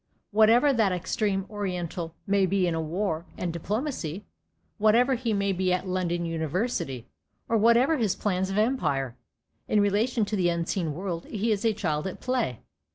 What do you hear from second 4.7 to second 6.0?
whatever he may be at